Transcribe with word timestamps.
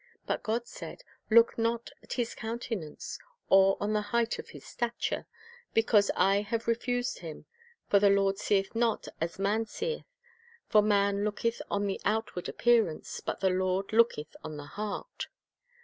But 0.25 0.41
God 0.41 0.65
said, 0.67 1.03
"Look 1.29 1.59
not 1.59 1.91
on 2.01 2.07
his 2.11 2.33
countenance, 2.33 3.19
or 3.49 3.77
on 3.79 3.93
the 3.93 4.01
height 4.01 4.39
of 4.39 4.49
his 4.49 4.65
stature; 4.65 5.27
because 5.75 6.09
I 6.15 6.41
have 6.41 6.67
refused 6.67 7.19
him; 7.19 7.45
for 7.87 7.99
the 7.99 8.09
Lord 8.09 8.39
seeth 8.39 8.73
not 8.73 9.07
as 9.21 9.37
man 9.37 9.67
seeth; 9.67 10.05
for 10.67 10.81
man 10.81 11.23
looketh 11.23 11.61
on 11.69 11.85
the 11.85 12.01
outward 12.03 12.49
appearance, 12.49 13.19
but 13.23 13.41
the 13.41 13.51
Lord 13.51 13.93
looketh 13.93 14.35
on 14.43 14.57
the 14.57 14.65
heart." 14.73 15.27